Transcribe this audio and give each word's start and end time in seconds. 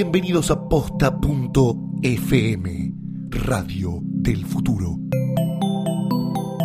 Bienvenidos 0.00 0.52
a 0.52 0.68
posta.fm, 0.68 1.10
Radio 3.30 3.98
del 4.00 4.46
Futuro. 4.46 4.96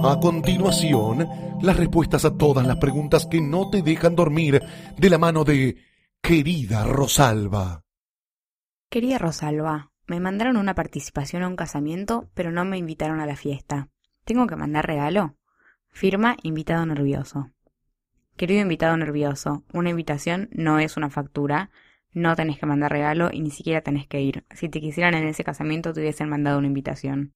A 0.07 0.20
continuación, 0.20 1.28
las 1.59 1.75
respuestas 1.75 2.25
a 2.25 2.38
todas 2.38 2.68
las 2.68 2.77
preguntas 2.77 3.25
que 3.25 3.41
no 3.41 3.71
te 3.71 3.82
dejan 3.82 4.16
dormir 4.16 4.61
de 5.00 5.09
la 5.09 5.18
mano 5.18 5.43
de 5.46 5.77
querida 6.21 6.84
Rosalba. 6.84 7.82
Querida 8.91 9.18
Rosalba, 9.18 9.89
me 10.05 10.20
mandaron 10.20 10.55
una 10.55 10.75
participación 10.75 11.41
a 11.41 11.47
un 11.47 11.55
casamiento, 11.55 12.29
pero 12.36 12.52
no 12.52 12.65
me 12.65 12.77
invitaron 12.77 13.20
a 13.20 13.25
la 13.25 13.36
fiesta. 13.36 13.89
¿Tengo 14.25 14.45
que 14.45 14.57
mandar 14.57 14.86
regalo? 14.86 15.38
Firma 15.89 16.38
invitado 16.43 16.86
nervioso. 16.86 17.50
Querido 18.38 18.61
invitado 18.61 18.95
nervioso, 18.95 19.63
una 19.73 19.90
invitación 19.90 20.50
no 20.52 20.77
es 20.77 20.98
una 20.98 21.09
factura, 21.09 21.72
no 22.13 22.35
tenés 22.35 22.59
que 22.59 22.66
mandar 22.66 22.91
regalo 22.91 23.30
y 23.31 23.41
ni 23.41 23.52
siquiera 23.52 23.81
tenés 23.81 24.08
que 24.08 24.22
ir. 24.22 24.45
Si 24.52 24.70
te 24.70 24.81
quisieran 24.81 25.13
en 25.16 25.27
ese 25.27 25.44
casamiento 25.44 25.94
te 25.94 26.02
hubiesen 26.02 26.30
mandado 26.30 26.58
una 26.59 26.67
invitación. 26.67 27.34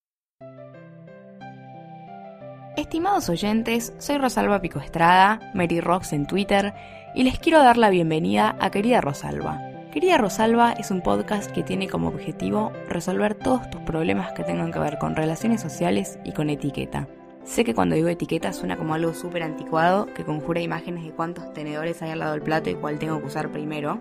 Estimados 2.77 3.27
oyentes, 3.30 3.94
soy 3.98 4.20
Rosalba 4.20 4.62
Pico 4.62 4.80
Estrada, 4.80 5.40
Mary 5.55 5.81
Rocks 5.81 6.13
en 6.13 6.27
Twitter, 6.27 6.73
y 7.16 7.23
les 7.23 7.40
quiero 7.40 7.63
dar 7.63 7.76
la 7.76 7.90
bienvenida 7.90 8.55
a 8.59 8.70
Querida 8.70 9.02
Rosalba. 9.02 9.59
Querida 9.91 10.20
Rosalba 10.20 10.73
es 10.73 10.91
un 10.91 11.02
podcast 11.02 11.50
que 11.50 11.64
tiene 11.64 11.88
como 11.88 12.09
objetivo 12.09 12.72
resolver 12.88 13.34
todos 13.34 13.67
tus 13.72 13.81
problemas 13.81 14.31
que 14.34 14.44
tengan 14.44 14.72
que 14.72 14.78
ver 14.78 15.00
con 15.00 15.16
relaciones 15.16 15.59
sociales 15.59 16.20
y 16.23 16.34
con 16.34 16.52
etiqueta. 16.52 17.08
Sé 17.44 17.64
que 17.64 17.73
cuando 17.73 17.95
digo 17.95 18.09
etiqueta 18.09 18.53
suena 18.53 18.78
como 18.78 18.94
algo 18.94 19.14
súper 19.14 19.41
anticuado, 19.41 20.05
que 20.14 20.23
conjura 20.23 20.62
imágenes 20.62 21.03
de 21.03 21.14
cuántos 21.14 21.52
tenedores 21.53 22.02
hay 22.03 22.12
al 22.12 22.20
lado 22.20 22.34
del 22.34 22.41
plato 22.44 22.70
y 22.70 22.75
cuál 22.75 23.00
tengo 23.00 23.20
que 23.22 23.25
usar 23.25 23.52
primero, 23.52 24.00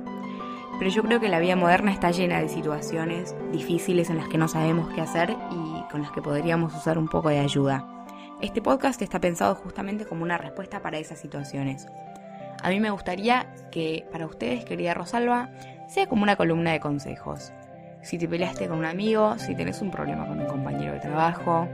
pero 0.78 0.90
yo 0.90 1.02
creo 1.02 1.20
que 1.20 1.28
la 1.28 1.38
vida 1.38 1.56
moderna 1.56 1.92
está 1.92 2.10
llena 2.10 2.40
de 2.40 2.48
situaciones 2.48 3.34
difíciles 3.52 4.10
en 4.10 4.18
las 4.18 4.28
que 4.28 4.38
no 4.38 4.48
sabemos 4.48 4.92
qué 4.94 5.00
hacer 5.00 5.36
y 5.50 5.90
con 5.90 6.02
las 6.02 6.10
que 6.10 6.22
podríamos 6.22 6.74
usar 6.74 6.98
un 6.98 7.08
poco 7.08 7.30
de 7.30 7.38
ayuda. 7.38 7.86
Este 8.42 8.60
podcast 8.60 9.00
está 9.00 9.18
pensado 9.18 9.54
justamente 9.54 10.04
como 10.04 10.22
una 10.22 10.36
respuesta 10.36 10.82
para 10.82 10.98
esas 10.98 11.18
situaciones. 11.18 11.86
A 12.62 12.68
mí 12.68 12.80
me 12.80 12.90
gustaría 12.90 13.46
que 13.70 14.06
para 14.12 14.26
ustedes, 14.26 14.62
querida 14.64 14.92
Rosalba, 14.92 15.48
sea 15.88 16.06
como 16.06 16.22
una 16.22 16.36
columna 16.36 16.72
de 16.72 16.80
consejos. 16.80 17.52
Si 18.02 18.18
te 18.18 18.28
peleaste 18.28 18.68
con 18.68 18.76
un 18.78 18.84
amigo, 18.84 19.38
si 19.38 19.54
tenés 19.54 19.80
un 19.80 19.90
problema 19.90 20.26
con 20.26 20.40
un 20.40 20.46
compañero 20.46 20.92
de 20.92 21.00
trabajo, 21.00 21.66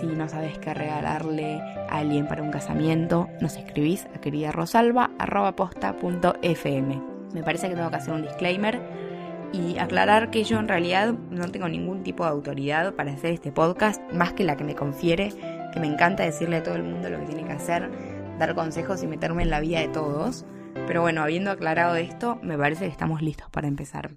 si 0.00 0.06
no 0.06 0.28
sabes 0.28 0.58
qué 0.58 0.74
regalarle 0.74 1.62
a 1.88 1.98
alguien 1.98 2.28
para 2.28 2.42
un 2.42 2.50
casamiento, 2.50 3.30
nos 3.40 3.56
escribís 3.56 4.06
a 4.14 4.20
queridarosalba.posta.fm. 4.20 7.11
Me 7.32 7.42
parece 7.42 7.68
que 7.68 7.74
tengo 7.74 7.90
que 7.90 7.96
hacer 7.96 8.14
un 8.14 8.22
disclaimer 8.22 8.80
y 9.52 9.78
aclarar 9.78 10.30
que 10.30 10.44
yo 10.44 10.58
en 10.58 10.68
realidad 10.68 11.12
no 11.30 11.48
tengo 11.48 11.68
ningún 11.68 12.02
tipo 12.02 12.24
de 12.24 12.30
autoridad 12.30 12.94
para 12.94 13.12
hacer 13.12 13.32
este 13.32 13.52
podcast, 13.52 14.00
más 14.12 14.32
que 14.32 14.44
la 14.44 14.56
que 14.56 14.64
me 14.64 14.74
confiere, 14.74 15.32
que 15.72 15.80
me 15.80 15.86
encanta 15.86 16.22
decirle 16.22 16.56
a 16.56 16.62
todo 16.62 16.74
el 16.76 16.82
mundo 16.82 17.10
lo 17.10 17.18
que 17.20 17.26
tiene 17.26 17.44
que 17.44 17.52
hacer, 17.52 17.90
dar 18.38 18.54
consejos 18.54 19.02
y 19.02 19.06
meterme 19.06 19.42
en 19.42 19.50
la 19.50 19.60
vida 19.60 19.80
de 19.80 19.88
todos. 19.88 20.46
Pero 20.86 21.02
bueno, 21.02 21.22
habiendo 21.22 21.50
aclarado 21.50 21.96
esto, 21.96 22.38
me 22.42 22.56
parece 22.56 22.86
que 22.86 22.90
estamos 22.90 23.20
listos 23.22 23.50
para 23.50 23.68
empezar. 23.68 24.12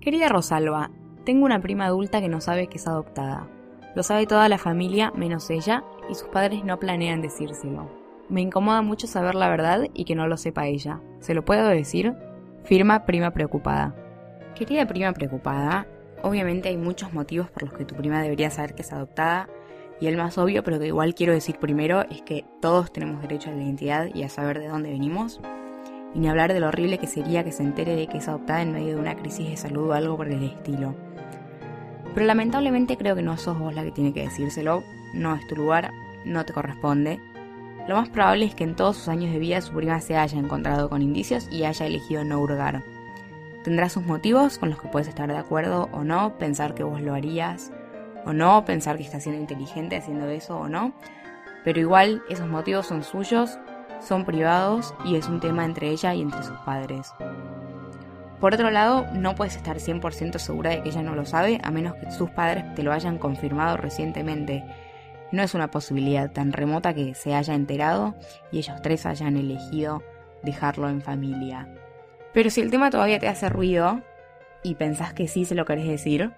Querida 0.00 0.28
Rosalba, 0.28 0.90
tengo 1.24 1.46
una 1.46 1.60
prima 1.60 1.86
adulta 1.86 2.20
que 2.20 2.28
no 2.28 2.40
sabe 2.40 2.66
que 2.66 2.76
es 2.76 2.86
adoptada. 2.86 3.48
Lo 3.94 4.02
sabe 4.02 4.26
toda 4.26 4.48
la 4.48 4.58
familia 4.58 5.12
menos 5.14 5.48
ella 5.50 5.84
y 6.10 6.14
sus 6.14 6.28
padres 6.28 6.64
no 6.64 6.78
planean 6.78 7.22
decírselo. 7.22 8.03
Me 8.28 8.40
incomoda 8.40 8.82
mucho 8.82 9.06
saber 9.06 9.34
la 9.34 9.48
verdad 9.48 9.86
y 9.92 10.04
que 10.04 10.14
no 10.14 10.26
lo 10.26 10.36
sepa 10.36 10.66
ella. 10.66 11.00
¿Se 11.20 11.34
lo 11.34 11.44
puedo 11.44 11.68
decir? 11.68 12.14
Firma 12.64 13.04
prima 13.04 13.32
preocupada. 13.32 13.94
Querida 14.54 14.86
prima 14.86 15.12
preocupada, 15.12 15.86
obviamente 16.22 16.68
hay 16.68 16.76
muchos 16.76 17.12
motivos 17.12 17.50
por 17.50 17.64
los 17.64 17.72
que 17.74 17.84
tu 17.84 17.94
prima 17.94 18.22
debería 18.22 18.50
saber 18.50 18.74
que 18.74 18.82
es 18.82 18.92
adoptada, 18.92 19.48
y 20.00 20.06
el 20.06 20.16
más 20.16 20.38
obvio, 20.38 20.64
pero 20.64 20.78
que 20.78 20.86
igual 20.86 21.14
quiero 21.14 21.32
decir 21.32 21.58
primero, 21.58 22.02
es 22.02 22.22
que 22.22 22.44
todos 22.60 22.92
tenemos 22.92 23.22
derecho 23.22 23.50
a 23.50 23.52
la 23.52 23.62
identidad 23.62 24.08
y 24.12 24.22
a 24.22 24.28
saber 24.28 24.58
de 24.58 24.68
dónde 24.68 24.90
venimos. 24.90 25.40
Y 26.14 26.18
ni 26.18 26.28
hablar 26.28 26.52
de 26.52 26.60
lo 26.60 26.68
horrible 26.68 26.98
que 26.98 27.06
sería 27.06 27.44
que 27.44 27.52
se 27.52 27.62
entere 27.62 27.96
de 27.96 28.06
que 28.06 28.18
es 28.18 28.28
adoptada 28.28 28.62
en 28.62 28.72
medio 28.72 28.94
de 28.94 29.00
una 29.00 29.16
crisis 29.16 29.48
de 29.48 29.56
salud 29.56 29.90
o 29.90 29.92
algo 29.92 30.16
por 30.16 30.28
el 30.28 30.42
estilo. 30.42 30.94
Pero 32.14 32.26
lamentablemente 32.26 32.96
creo 32.96 33.16
que 33.16 33.22
no 33.22 33.36
sos 33.36 33.58
vos 33.58 33.74
la 33.74 33.82
que 33.82 33.90
tiene 33.90 34.12
que 34.12 34.22
decírselo, 34.22 34.82
no 35.14 35.34
es 35.34 35.46
tu 35.46 35.56
lugar, 35.56 35.90
no 36.24 36.44
te 36.44 36.52
corresponde, 36.52 37.20
lo 37.86 37.96
más 37.96 38.08
probable 38.08 38.46
es 38.46 38.54
que 38.54 38.64
en 38.64 38.76
todos 38.76 38.96
sus 38.96 39.08
años 39.08 39.32
de 39.32 39.38
vida 39.38 39.60
su 39.60 39.72
prima 39.72 40.00
se 40.00 40.16
haya 40.16 40.38
encontrado 40.38 40.88
con 40.88 41.02
indicios 41.02 41.48
y 41.50 41.64
haya 41.64 41.86
elegido 41.86 42.24
no 42.24 42.40
hurgar. 42.40 42.82
Tendrá 43.62 43.88
sus 43.88 44.04
motivos 44.04 44.58
con 44.58 44.70
los 44.70 44.80
que 44.80 44.88
puedes 44.88 45.08
estar 45.08 45.28
de 45.28 45.36
acuerdo 45.36 45.88
o 45.92 46.04
no, 46.04 46.38
pensar 46.38 46.74
que 46.74 46.82
vos 46.82 47.00
lo 47.00 47.14
harías 47.14 47.72
o 48.24 48.32
no, 48.32 48.64
pensar 48.64 48.96
que 48.96 49.02
está 49.02 49.20
siendo 49.20 49.40
inteligente 49.40 49.96
haciendo 49.96 50.28
eso 50.28 50.58
o 50.58 50.68
no, 50.68 50.94
pero 51.62 51.80
igual 51.80 52.22
esos 52.28 52.48
motivos 52.48 52.86
son 52.86 53.02
suyos, 53.02 53.58
son 54.00 54.24
privados 54.24 54.94
y 55.04 55.16
es 55.16 55.28
un 55.28 55.40
tema 55.40 55.64
entre 55.64 55.90
ella 55.90 56.14
y 56.14 56.22
entre 56.22 56.42
sus 56.42 56.58
padres. 56.60 57.12
Por 58.40 58.52
otro 58.52 58.70
lado, 58.70 59.06
no 59.14 59.34
puedes 59.34 59.56
estar 59.56 59.78
100% 59.78 60.38
segura 60.38 60.70
de 60.70 60.82
que 60.82 60.90
ella 60.90 61.02
no 61.02 61.14
lo 61.14 61.24
sabe 61.24 61.60
a 61.62 61.70
menos 61.70 61.94
que 61.94 62.10
sus 62.10 62.30
padres 62.30 62.74
te 62.74 62.82
lo 62.82 62.92
hayan 62.92 63.18
confirmado 63.18 63.76
recientemente 63.76 64.64
no 65.32 65.42
es 65.42 65.54
una 65.54 65.70
posibilidad 65.70 66.30
tan 66.30 66.52
remota 66.52 66.94
que 66.94 67.14
se 67.14 67.34
haya 67.34 67.54
enterado 67.54 68.14
y 68.52 68.58
ellos 68.58 68.80
tres 68.82 69.06
hayan 69.06 69.36
elegido 69.36 70.02
dejarlo 70.42 70.88
en 70.88 71.02
familia. 71.02 71.68
Pero 72.32 72.50
si 72.50 72.60
el 72.60 72.70
tema 72.70 72.90
todavía 72.90 73.18
te 73.18 73.28
hace 73.28 73.48
ruido 73.48 74.02
y 74.62 74.74
pensás 74.74 75.12
que 75.12 75.28
sí 75.28 75.44
se 75.44 75.54
lo 75.54 75.64
querés 75.64 75.86
decir, 75.86 76.32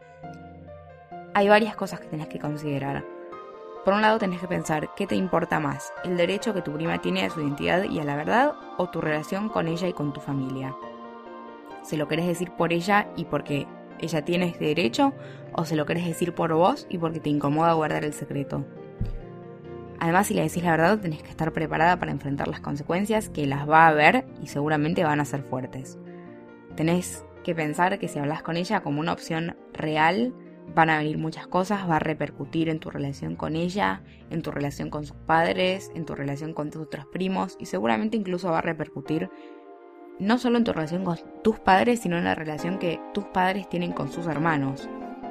hay 1.35 1.49
varias 1.49 1.77
cosas 1.77 2.01
que 2.01 2.09
tenés 2.09 2.29
que 2.29 2.39
considerar. 2.39 3.05
Por 3.85 3.95
un 3.95 4.03
lado 4.03 4.19
tenés 4.19 4.41
que 4.41 4.49
pensar 4.49 4.91
qué 4.97 5.07
te 5.07 5.15
importa 5.15 5.61
más, 5.61 5.93
el 6.03 6.17
derecho 6.17 6.53
que 6.53 6.63
tu 6.63 6.73
prima 6.73 7.01
tiene 7.01 7.25
a 7.25 7.31
su 7.31 7.41
identidad 7.41 7.85
y 7.85 8.01
a 8.01 8.05
la 8.05 8.17
verdad 8.17 8.53
o 8.79 8.89
tu 8.89 9.01
relación 9.01 9.49
con 9.49 9.69
ella 9.69 9.87
y 9.87 9.93
con 9.93 10.13
tu 10.13 10.21
familia. 10.21 10.75
¿Se 11.83 11.97
lo 11.97 12.09
querés 12.09 12.27
decir 12.27 12.51
por 12.51 12.73
ella 12.73 13.09
y 13.17 13.27
porque 13.27 13.69
ella 14.01 14.25
tiene 14.25 14.47
este 14.47 14.67
derecho 14.67 15.13
o 15.53 15.65
se 15.65 15.77
lo 15.77 15.87
querés 15.87 16.07
decir 16.07 16.35
por 16.35 16.53
vos 16.53 16.87
y 16.91 16.99
porque 16.99 17.21
te 17.21 17.31
incomoda 17.31 17.73
guardar 17.73 18.05
el 18.05 18.13
secreto? 18.13 18.65
Además, 19.99 20.27
si 20.27 20.35
le 20.35 20.43
decís 20.43 20.63
la 20.63 20.73
verdad, 20.73 20.99
tenés 20.99 21.23
que 21.23 21.31
estar 21.31 21.53
preparada 21.53 21.99
para 21.99 22.13
enfrentar 22.13 22.49
las 22.49 22.61
consecuencias, 22.61 23.29
que 23.29 23.47
las 23.47 23.69
va 23.69 23.87
a 23.87 23.89
haber 23.89 24.27
y 24.43 24.49
seguramente 24.49 25.05
van 25.05 25.21
a 25.21 25.25
ser 25.25 25.43
fuertes. 25.43 25.99
Tenés 26.77 27.25
que 27.45 27.55
pensar 27.55 27.99
que 27.99 28.09
si 28.09 28.19
hablas 28.19 28.43
con 28.43 28.57
ella 28.57 28.83
como 28.83 29.01
una 29.01 29.13
opción 29.13 29.57
real, 29.73 30.35
van 30.75 30.91
a 30.91 30.99
venir 30.99 31.17
muchas 31.17 31.47
cosas, 31.47 31.89
va 31.89 31.97
a 31.97 32.01
repercutir 32.01 32.69
en 32.69 32.81
tu 32.81 32.91
relación 32.91 33.37
con 33.37 33.57
ella, 33.57 34.03
en 34.31 34.43
tu 34.43 34.51
relación 34.51 34.91
con 34.91 35.07
sus 35.07 35.17
padres, 35.17 35.91
en 35.95 36.05
tu 36.05 36.15
relación 36.15 36.53
con 36.53 36.71
tus 36.71 36.83
otros 36.83 37.07
primos 37.07 37.57
y 37.59 37.67
seguramente 37.67 38.17
incluso 38.17 38.51
va 38.51 38.59
a 38.59 38.63
repercutir 38.63 39.31
no 40.19 40.39
solo 40.39 40.59
en 40.59 40.65
tu 40.65 40.73
relación 40.73 41.05
con 41.05 41.19
tus 41.43 41.59
padres, 41.59 42.01
sino 42.01 42.17
en 42.17 42.25
la 42.25 42.35
relación 42.35 42.79
que 42.79 43.01
tus 43.13 43.25
padres 43.25 43.69
tienen 43.69 43.93
con 43.93 44.11
sus 44.11 44.27
hermanos. 44.27 44.89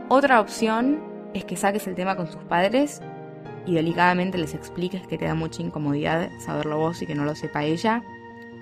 Otra 0.10 0.40
opción 0.40 1.02
es 1.34 1.46
que 1.46 1.56
saques 1.56 1.88
el 1.88 1.96
tema 1.96 2.16
con 2.16 2.28
sus 2.28 2.44
padres 2.44 3.02
y 3.66 3.74
delicadamente 3.74 4.38
les 4.38 4.54
expliques 4.54 5.06
que 5.08 5.18
te 5.18 5.26
da 5.26 5.34
mucha 5.34 5.62
incomodidad 5.62 6.30
saberlo 6.40 6.78
vos 6.78 7.02
y 7.02 7.08
que 7.08 7.16
no 7.16 7.26
lo 7.26 7.36
sepa 7.36 7.64
ella, 7.64 8.04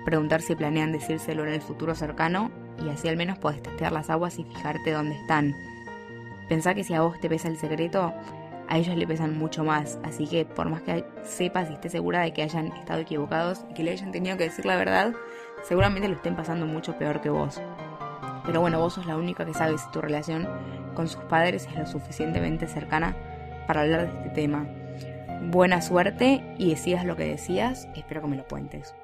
preguntar 0.04 0.40
si 0.40 0.54
planean 0.54 0.92
decírselo 0.92 1.44
en 1.44 1.52
el 1.52 1.60
futuro 1.60 1.94
cercano 1.94 2.50
y 2.84 2.88
así 2.88 3.08
al 3.08 3.16
menos 3.16 3.38
podés 3.38 3.62
testear 3.62 3.92
las 3.92 4.10
aguas 4.10 4.38
y 4.38 4.44
fijarte 4.44 4.92
dónde 4.92 5.16
están. 5.16 5.54
Pensá 6.48 6.74
que 6.74 6.84
si 6.84 6.94
a 6.94 7.02
vos 7.02 7.18
te 7.20 7.28
pesa 7.28 7.48
el 7.48 7.56
secreto, 7.56 8.12
a 8.68 8.78
ellos 8.78 8.96
le 8.96 9.06
pesan 9.06 9.38
mucho 9.38 9.64
más, 9.64 9.98
así 10.02 10.26
que 10.26 10.44
por 10.44 10.68
más 10.68 10.82
que 10.82 11.04
sepas 11.22 11.70
y 11.70 11.74
estés 11.74 11.92
segura 11.92 12.20
de 12.20 12.32
que 12.32 12.42
hayan 12.42 12.68
estado 12.68 13.00
equivocados 13.00 13.64
y 13.70 13.74
que 13.74 13.82
le 13.82 13.92
hayan 13.92 14.12
tenido 14.12 14.36
que 14.36 14.44
decir 14.44 14.66
la 14.66 14.76
verdad, 14.76 15.12
seguramente 15.62 16.08
lo 16.08 16.14
estén 16.14 16.36
pasando 16.36 16.66
mucho 16.66 16.96
peor 16.98 17.20
que 17.20 17.30
vos. 17.30 17.60
Pero 18.46 18.60
bueno, 18.60 18.78
vos 18.78 18.94
sos 18.94 19.06
la 19.06 19.16
única 19.16 19.44
que 19.46 19.54
sabe 19.54 19.78
si 19.78 19.90
tu 19.90 20.00
relación 20.00 20.48
con 20.94 21.08
sus 21.08 21.22
padres 21.24 21.66
es 21.66 21.78
lo 21.78 21.86
suficientemente 21.86 22.66
cercana 22.66 23.16
para 23.66 23.82
hablar 23.82 24.02
de 24.02 24.18
este 24.18 24.30
tema 24.30 24.66
buena 25.50 25.82
suerte 25.82 26.42
y 26.58 26.70
decidas 26.70 27.04
lo 27.04 27.16
que 27.16 27.24
decías. 27.24 27.88
Espero 27.94 28.22
que 28.22 28.28
me 28.28 28.36
lo 28.36 28.46
cuentes. 28.46 28.94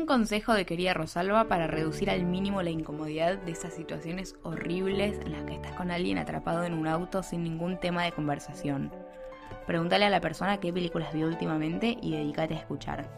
Un 0.00 0.06
consejo 0.06 0.54
de 0.54 0.64
querida 0.64 0.94
Rosalba 0.94 1.46
para 1.46 1.66
reducir 1.66 2.08
al 2.08 2.24
mínimo 2.24 2.62
la 2.62 2.70
incomodidad 2.70 3.36
de 3.36 3.52
esas 3.52 3.74
situaciones 3.74 4.34
horribles 4.42 5.20
en 5.26 5.32
las 5.32 5.44
que 5.44 5.52
estás 5.52 5.72
con 5.72 5.90
alguien 5.90 6.16
atrapado 6.16 6.64
en 6.64 6.72
un 6.72 6.88
auto 6.88 7.22
sin 7.22 7.44
ningún 7.44 7.78
tema 7.78 8.04
de 8.04 8.12
conversación. 8.12 8.90
Pregúntale 9.66 10.06
a 10.06 10.10
la 10.10 10.22
persona 10.22 10.58
qué 10.58 10.72
películas 10.72 11.12
vio 11.12 11.26
últimamente 11.26 11.98
y 12.00 12.12
dedícate 12.12 12.54
a 12.54 12.60
escuchar. 12.60 13.10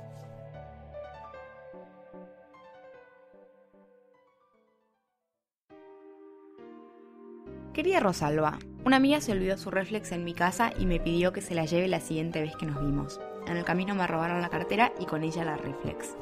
Querida 7.72 8.00
Rosalba, 8.00 8.58
una 8.84 8.96
amiga 8.96 9.20
se 9.20 9.30
olvidó 9.30 9.56
su 9.56 9.70
reflex 9.70 10.10
en 10.10 10.24
mi 10.24 10.34
casa 10.34 10.72
y 10.76 10.86
me 10.86 10.98
pidió 10.98 11.32
que 11.32 11.42
se 11.42 11.54
la 11.54 11.64
lleve 11.64 11.86
la 11.86 12.00
siguiente 12.00 12.40
vez 12.40 12.56
que 12.56 12.66
nos 12.66 12.80
vimos. 12.80 13.20
En 13.46 13.56
el 13.56 13.64
camino 13.64 13.94
me 13.94 14.08
robaron 14.08 14.42
la 14.42 14.48
cartera 14.48 14.92
y 14.98 15.06
con 15.06 15.22
ella 15.22 15.44
la 15.44 15.56
reflex. 15.56 16.16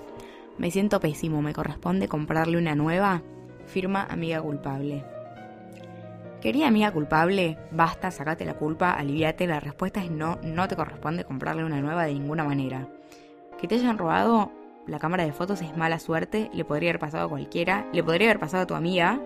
Me 0.61 0.71
siento 0.71 1.01
pésimo, 1.01 1.41
¿me 1.41 1.55
corresponde 1.55 2.07
comprarle 2.07 2.59
una 2.59 2.75
nueva? 2.75 3.23
Firma 3.65 4.05
amiga 4.05 4.43
culpable. 4.43 5.07
Querida 6.43 6.69
amiga 6.69 6.93
culpable, 6.93 7.57
basta, 7.71 8.11
sacate 8.11 8.45
la 8.45 8.53
culpa, 8.53 8.91
aliviate, 8.91 9.47
la 9.47 9.59
respuesta 9.59 10.05
es 10.05 10.11
no, 10.11 10.39
no 10.43 10.69
te 10.69 10.77
corresponde 10.77 11.25
comprarle 11.25 11.65
una 11.65 11.81
nueva 11.81 12.05
de 12.05 12.12
ninguna 12.12 12.45
manera. 12.45 12.87
Que 13.59 13.69
te 13.69 13.77
hayan 13.77 13.97
robado 13.97 14.53
la 14.87 14.99
cámara 14.99 15.25
de 15.25 15.33
fotos 15.33 15.62
es 15.62 15.75
mala 15.79 15.99
suerte, 15.99 16.51
le 16.53 16.67
podría 16.67 16.91
haber 16.91 17.01
pasado 17.01 17.25
a 17.25 17.31
cualquiera, 17.31 17.89
le 17.95 18.05
podría 18.05 18.29
haber 18.29 18.41
pasado 18.41 18.65
a 18.65 18.67
tu 18.67 18.75
amiga, 18.75 19.19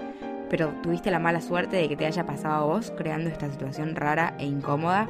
pero 0.49 0.69
tuviste 0.85 1.11
la 1.11 1.19
mala 1.19 1.41
suerte 1.41 1.79
de 1.79 1.89
que 1.89 1.97
te 1.97 2.07
haya 2.07 2.25
pasado 2.25 2.55
a 2.55 2.67
vos 2.67 2.93
creando 2.97 3.29
esta 3.29 3.51
situación 3.51 3.97
rara 3.97 4.37
e 4.39 4.47
incómoda, 4.47 5.09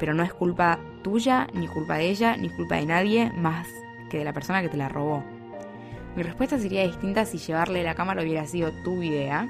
pero 0.00 0.12
no 0.12 0.24
es 0.24 0.34
culpa 0.34 0.80
tuya, 1.04 1.46
ni 1.54 1.68
culpa 1.68 1.98
de 1.98 2.10
ella, 2.10 2.36
ni 2.36 2.50
culpa 2.50 2.74
de 2.78 2.86
nadie 2.86 3.32
más 3.36 3.68
que 4.10 4.18
de 4.18 4.24
la 4.24 4.32
persona 4.32 4.60
que 4.60 4.68
te 4.68 4.76
la 4.76 4.88
robó. 4.88 5.22
Mi 6.14 6.22
respuesta 6.22 6.58
sería 6.58 6.82
distinta 6.82 7.24
si 7.24 7.38
llevarle 7.38 7.82
la 7.82 7.94
cámara 7.94 8.22
hubiera 8.22 8.46
sido 8.46 8.70
tu 8.84 9.02
idea, 9.02 9.48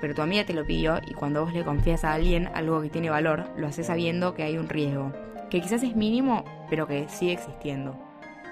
pero 0.00 0.14
tu 0.14 0.22
amiga 0.22 0.44
te 0.44 0.52
lo 0.52 0.66
pidió 0.66 0.98
y 1.06 1.14
cuando 1.14 1.44
vos 1.44 1.54
le 1.54 1.64
confías 1.64 2.02
a 2.04 2.14
alguien 2.14 2.48
algo 2.54 2.82
que 2.82 2.90
tiene 2.90 3.08
valor, 3.08 3.44
lo 3.56 3.68
haces 3.68 3.86
sabiendo 3.86 4.34
que 4.34 4.42
hay 4.42 4.58
un 4.58 4.68
riesgo, 4.68 5.12
que 5.48 5.60
quizás 5.60 5.84
es 5.84 5.94
mínimo, 5.94 6.44
pero 6.68 6.88
que 6.88 7.08
sigue 7.08 7.34
existiendo. 7.34 7.96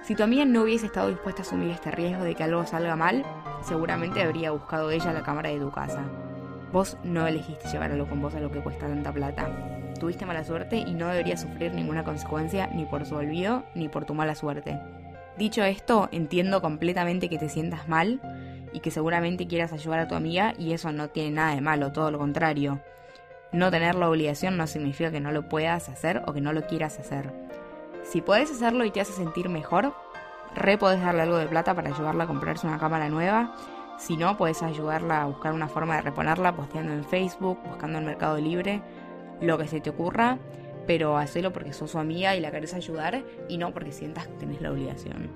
Si 0.03 0.15
tu 0.15 0.23
amiga 0.23 0.45
no 0.45 0.63
hubiese 0.63 0.87
estado 0.87 1.09
dispuesta 1.09 1.43
a 1.43 1.45
asumir 1.45 1.73
este 1.73 1.91
riesgo 1.91 2.23
de 2.23 2.37
que 2.37 2.45
algo 2.45 2.65
salga 2.67 2.95
mal, 2.95 3.25
seguramente 3.63 4.23
habría 4.23 4.53
buscado 4.53 4.93
ella 4.93 5.13
la 5.13 5.25
cámara 5.25 5.51
de 5.51 5.59
tu 5.59 5.73
casa. 5.73 6.05
Vos 6.73 6.99
no 7.03 7.27
elegiste 7.27 7.69
llevar 7.69 7.91
algo 7.91 8.09
con 8.09 8.23
vos 8.23 8.35
a 8.37 8.41
lo 8.41 8.53
que 8.53 8.63
cuesta 8.63 8.87
tanta 8.87 9.13
plata. 9.13 9.51
Tuviste 9.99 10.25
mala 10.25 10.45
suerte 10.45 10.77
y 10.77 10.95
no 10.95 11.09
deberías 11.09 11.43
sufrir 11.43 11.75
ninguna 11.75 12.05
consecuencia 12.05 12.69
ni 12.69 12.85
por 12.85 13.05
su 13.05 13.17
olvido 13.17 13.65
ni 13.75 13.89
por 13.89 14.05
tu 14.05 14.15
mala 14.15 14.37
suerte. 14.37 14.79
Dicho 15.41 15.65
esto, 15.65 16.11
entiendo 16.13 16.61
completamente 16.61 17.31
que 17.31 17.39
te 17.39 17.49
sientas 17.49 17.89
mal 17.89 18.21
y 18.75 18.81
que 18.81 18.91
seguramente 18.91 19.47
quieras 19.47 19.73
ayudar 19.73 20.01
a 20.01 20.07
tu 20.07 20.15
amiga 20.15 20.53
y 20.59 20.75
eso 20.75 20.93
no 20.93 21.09
tiene 21.09 21.31
nada 21.31 21.55
de 21.55 21.63
malo, 21.63 21.93
todo 21.93 22.11
lo 22.11 22.19
contrario. 22.19 22.83
No 23.51 23.71
tener 23.71 23.95
la 23.95 24.11
obligación 24.11 24.59
no 24.59 24.67
significa 24.67 25.11
que 25.11 25.19
no 25.19 25.33
lo 25.33 25.49
puedas 25.49 25.89
hacer 25.89 26.21
o 26.27 26.35
que 26.35 26.43
no 26.43 26.53
lo 26.53 26.67
quieras 26.67 26.99
hacer. 26.99 27.33
Si 28.03 28.21
podés 28.21 28.51
hacerlo 28.51 28.85
y 28.85 28.91
te 28.91 29.01
hace 29.01 29.15
sentir 29.15 29.49
mejor, 29.49 29.95
re 30.55 30.77
podés 30.77 31.01
darle 31.01 31.23
algo 31.23 31.39
de 31.39 31.47
plata 31.47 31.75
para 31.75 31.89
ayudarla 31.89 32.25
a 32.25 32.27
comprarse 32.27 32.67
una 32.67 32.79
cámara 32.79 33.09
nueva. 33.09 33.55
Si 33.97 34.19
no, 34.19 34.37
podés 34.37 34.63
ayudarla 34.63 35.23
a 35.23 35.27
buscar 35.27 35.55
una 35.55 35.69
forma 35.69 35.97
de 35.97 36.03
reponerla 36.03 36.55
posteando 36.55 36.93
en 36.93 37.03
Facebook, 37.07 37.59
buscando 37.67 37.97
en 37.97 38.05
Mercado 38.05 38.37
Libre, 38.37 38.83
lo 39.41 39.57
que 39.57 39.67
se 39.67 39.81
te 39.81 39.89
ocurra, 39.89 40.37
pero 40.91 41.17
hacelo 41.17 41.53
porque 41.53 41.73
sos 41.73 41.93
su 41.93 42.01
amiga 42.01 42.35
y 42.35 42.41
la 42.41 42.51
querés 42.51 42.75
ayudar 42.75 43.23
y 43.49 43.59
no 43.59 43.73
porque 43.73 43.93
sientas 43.93 44.27
que 44.27 44.35
tenés 44.35 44.61
la 44.61 44.73
obligación. 44.73 45.31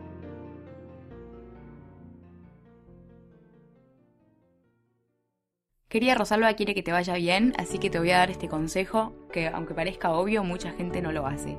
Querida 5.89 6.17
Rosalba 6.17 6.53
quiere 6.55 6.75
que 6.75 6.83
te 6.83 6.91
vaya 6.91 7.15
bien, 7.15 7.53
así 7.57 7.79
que 7.79 7.89
te 7.89 8.01
voy 8.01 8.11
a 8.11 8.19
dar 8.19 8.31
este 8.33 8.49
consejo 8.49 9.13
que 9.33 9.47
aunque 9.47 9.75
parezca 9.75 10.11
obvio, 10.11 10.43
mucha 10.43 10.73
gente 10.73 11.01
no 11.01 11.13
lo 11.13 11.25
hace. 11.25 11.57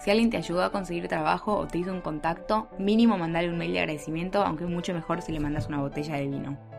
Si 0.00 0.10
alguien 0.10 0.30
te 0.30 0.38
ayudó 0.38 0.64
a 0.64 0.72
conseguir 0.72 1.06
trabajo 1.06 1.58
o 1.58 1.66
te 1.66 1.76
hizo 1.76 1.92
un 1.92 2.00
contacto, 2.00 2.70
mínimo 2.78 3.18
mandale 3.18 3.50
un 3.50 3.58
mail 3.58 3.74
de 3.74 3.80
agradecimiento, 3.80 4.44
aunque 4.44 4.64
es 4.64 4.70
mucho 4.70 4.94
mejor 4.94 5.20
si 5.20 5.32
le 5.32 5.40
mandas 5.40 5.68
una 5.68 5.82
botella 5.82 6.16
de 6.16 6.26
vino. 6.26 6.75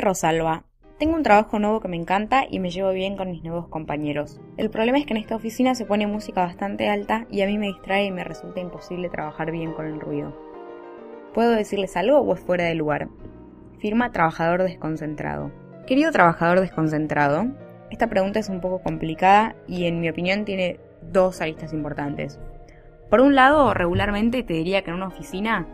Rosalba, 0.00 0.64
tengo 0.98 1.16
un 1.16 1.22
trabajo 1.22 1.58
nuevo 1.58 1.80
que 1.80 1.88
me 1.88 1.96
encanta 1.96 2.44
y 2.48 2.60
me 2.60 2.70
llevo 2.70 2.92
bien 2.92 3.16
con 3.16 3.30
mis 3.30 3.42
nuevos 3.42 3.68
compañeros. 3.68 4.40
El 4.56 4.70
problema 4.70 4.98
es 4.98 5.06
que 5.06 5.12
en 5.12 5.18
esta 5.18 5.36
oficina 5.36 5.74
se 5.74 5.84
pone 5.84 6.06
música 6.06 6.42
bastante 6.42 6.88
alta 6.88 7.26
y 7.30 7.42
a 7.42 7.46
mí 7.46 7.58
me 7.58 7.66
distrae 7.66 8.06
y 8.06 8.12
me 8.12 8.24
resulta 8.24 8.60
imposible 8.60 9.08
trabajar 9.08 9.50
bien 9.50 9.72
con 9.72 9.86
el 9.86 10.00
ruido. 10.00 10.36
¿Puedo 11.34 11.50
decirles 11.50 11.96
algo 11.96 12.18
o 12.18 12.34
es 12.34 12.40
fuera 12.40 12.64
de 12.64 12.74
lugar? 12.74 13.08
Firma 13.78 14.12
trabajador 14.12 14.62
desconcentrado. 14.62 15.50
Querido 15.86 16.12
trabajador 16.12 16.60
desconcentrado, 16.60 17.46
esta 17.90 18.06
pregunta 18.06 18.38
es 18.38 18.48
un 18.48 18.60
poco 18.60 18.80
complicada 18.82 19.56
y 19.66 19.86
en 19.86 20.00
mi 20.00 20.08
opinión 20.08 20.44
tiene 20.44 20.78
dos 21.02 21.40
aristas 21.40 21.72
importantes. 21.72 22.38
Por 23.10 23.20
un 23.20 23.34
lado, 23.34 23.74
regularmente 23.74 24.42
te 24.42 24.54
diría 24.54 24.82
que 24.82 24.90
en 24.90 24.96
una 24.96 25.08
oficina 25.08 25.66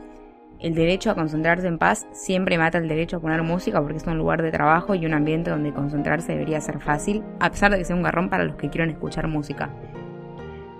el 0.60 0.74
derecho 0.74 1.10
a 1.10 1.14
concentrarse 1.14 1.68
en 1.68 1.78
paz 1.78 2.08
siempre 2.10 2.58
mata 2.58 2.78
el 2.78 2.88
derecho 2.88 3.18
a 3.18 3.20
poner 3.20 3.42
música 3.42 3.80
porque 3.80 3.98
es 3.98 4.06
un 4.06 4.18
lugar 4.18 4.42
de 4.42 4.50
trabajo 4.50 4.94
y 4.94 5.06
un 5.06 5.14
ambiente 5.14 5.50
donde 5.50 5.72
concentrarse 5.72 6.32
debería 6.32 6.60
ser 6.60 6.80
fácil, 6.80 7.22
a 7.38 7.50
pesar 7.50 7.70
de 7.70 7.78
que 7.78 7.84
sea 7.84 7.94
un 7.94 8.02
garrón 8.02 8.28
para 8.28 8.44
los 8.44 8.56
que 8.56 8.68
quieran 8.68 8.90
escuchar 8.90 9.28
música. 9.28 9.70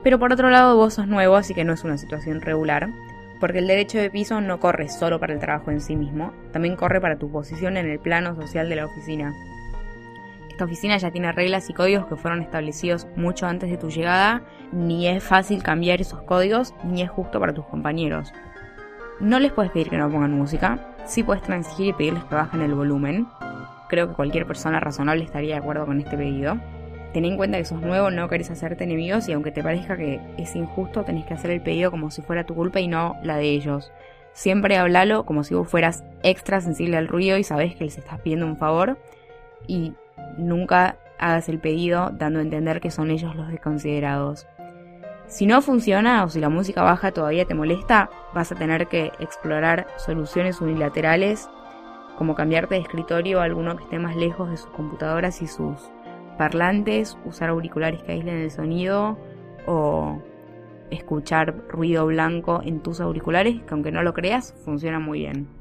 Pero 0.02 0.18
por 0.18 0.32
otro 0.32 0.50
lado, 0.50 0.76
vos 0.76 0.94
sos 0.94 1.06
nuevo, 1.06 1.36
así 1.36 1.54
que 1.54 1.64
no 1.64 1.74
es 1.74 1.84
una 1.84 1.96
situación 1.96 2.40
regular, 2.40 2.88
porque 3.40 3.58
el 3.58 3.68
derecho 3.68 3.98
de 3.98 4.10
piso 4.10 4.40
no 4.40 4.58
corre 4.58 4.88
solo 4.88 5.20
para 5.20 5.34
el 5.34 5.38
trabajo 5.38 5.70
en 5.70 5.80
sí 5.80 5.94
mismo, 5.94 6.32
también 6.52 6.74
corre 6.74 7.00
para 7.00 7.18
tu 7.18 7.30
posición 7.30 7.76
en 7.76 7.86
el 7.86 8.00
plano 8.00 8.34
social 8.34 8.68
de 8.68 8.76
la 8.76 8.86
oficina. 8.86 9.32
Esta 10.48 10.64
oficina 10.64 10.96
ya 10.96 11.12
tiene 11.12 11.30
reglas 11.30 11.70
y 11.70 11.72
códigos 11.72 12.06
que 12.06 12.16
fueron 12.16 12.42
establecidos 12.42 13.06
mucho 13.14 13.46
antes 13.46 13.70
de 13.70 13.76
tu 13.76 13.90
llegada, 13.90 14.42
ni 14.72 15.06
es 15.06 15.22
fácil 15.22 15.62
cambiar 15.62 16.00
esos 16.00 16.22
códigos, 16.22 16.74
ni 16.82 17.02
es 17.02 17.10
justo 17.10 17.38
para 17.38 17.54
tus 17.54 17.64
compañeros. 17.66 18.32
No 19.20 19.40
les 19.40 19.52
puedes 19.52 19.72
pedir 19.72 19.90
que 19.90 19.98
no 19.98 20.08
pongan 20.08 20.32
música, 20.32 20.78
sí 21.04 21.24
puedes 21.24 21.42
transigir 21.42 21.88
y 21.88 21.92
pedirles 21.92 22.24
que 22.24 22.36
bajen 22.36 22.62
el 22.62 22.74
volumen. 22.74 23.26
Creo 23.88 24.08
que 24.08 24.14
cualquier 24.14 24.46
persona 24.46 24.78
razonable 24.78 25.24
estaría 25.24 25.54
de 25.54 25.60
acuerdo 25.60 25.86
con 25.86 25.98
este 25.98 26.16
pedido. 26.16 26.56
Ten 27.12 27.24
en 27.24 27.36
cuenta 27.36 27.58
que 27.58 27.64
sos 27.64 27.80
nuevo, 27.80 28.12
no 28.12 28.28
querés 28.28 28.50
hacerte 28.50 28.84
enemigos 28.84 29.28
y 29.28 29.32
aunque 29.32 29.50
te 29.50 29.62
parezca 29.62 29.96
que 29.96 30.20
es 30.36 30.54
injusto, 30.54 31.02
tenés 31.02 31.26
que 31.26 31.34
hacer 31.34 31.50
el 31.50 31.62
pedido 31.62 31.90
como 31.90 32.12
si 32.12 32.22
fuera 32.22 32.44
tu 32.44 32.54
culpa 32.54 32.78
y 32.78 32.86
no 32.86 33.16
la 33.24 33.36
de 33.36 33.46
ellos. 33.50 33.90
Siempre 34.34 34.76
hablalo 34.76 35.24
como 35.24 35.42
si 35.42 35.54
vos 35.54 35.66
fueras 35.68 36.04
extra 36.22 36.60
sensible 36.60 36.96
al 36.96 37.08
ruido 37.08 37.38
y 37.38 37.44
sabés 37.44 37.74
que 37.74 37.84
les 37.84 37.98
estás 37.98 38.20
pidiendo 38.20 38.46
un 38.46 38.56
favor 38.56 38.98
y 39.66 39.94
nunca 40.36 40.96
hagas 41.18 41.48
el 41.48 41.58
pedido 41.58 42.10
dando 42.12 42.38
a 42.38 42.42
entender 42.42 42.80
que 42.80 42.92
son 42.92 43.10
ellos 43.10 43.34
los 43.34 43.48
desconsiderados. 43.48 44.46
Si 45.28 45.44
no 45.44 45.60
funciona 45.60 46.24
o 46.24 46.30
si 46.30 46.40
la 46.40 46.48
música 46.48 46.82
baja 46.82 47.12
todavía 47.12 47.44
te 47.44 47.54
molesta, 47.54 48.08
vas 48.34 48.50
a 48.50 48.54
tener 48.54 48.86
que 48.86 49.12
explorar 49.18 49.86
soluciones 49.98 50.62
unilaterales 50.62 51.50
como 52.16 52.34
cambiarte 52.34 52.76
de 52.76 52.80
escritorio 52.80 53.40
a 53.40 53.44
alguno 53.44 53.76
que 53.76 53.84
esté 53.84 53.98
más 53.98 54.16
lejos 54.16 54.50
de 54.50 54.56
sus 54.56 54.70
computadoras 54.70 55.42
y 55.42 55.46
sus 55.46 55.90
parlantes, 56.38 57.18
usar 57.26 57.50
auriculares 57.50 58.02
que 58.02 58.12
aíslen 58.12 58.38
el 58.38 58.50
sonido 58.50 59.18
o 59.66 60.18
escuchar 60.90 61.54
ruido 61.68 62.06
blanco 62.06 62.62
en 62.64 62.80
tus 62.80 62.98
auriculares, 63.00 63.60
que 63.62 63.74
aunque 63.74 63.92
no 63.92 64.02
lo 64.02 64.14
creas, 64.14 64.54
funciona 64.64 64.98
muy 64.98 65.20
bien. 65.20 65.57